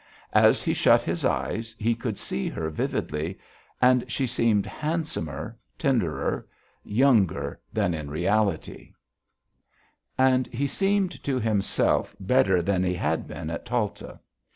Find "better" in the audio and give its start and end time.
12.19-12.63